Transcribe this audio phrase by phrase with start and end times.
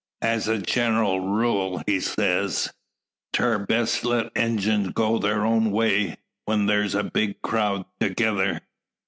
[0.23, 2.73] "As a gen'ral rule," he says,
[3.33, 8.61] "Tair best let Injuns go thar own way when thar's a big crowd thegitter.